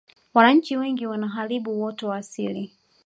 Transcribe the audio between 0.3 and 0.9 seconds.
wananchi